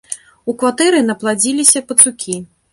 [0.53, 2.43] У кватэры напладзіліся пацукі.